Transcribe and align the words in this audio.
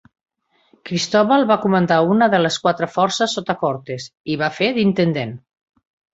Cristóbal 0.89 1.45
va 1.51 1.57
comandar 1.65 1.97
una 2.13 2.29
de 2.35 2.39
les 2.47 2.57
quatre 2.65 2.89
forces 2.95 3.37
sota 3.39 3.57
Cortes, 3.61 4.09
i 4.37 4.41
va 4.45 4.53
fer 4.59 4.73
d'intendent. 4.81 5.37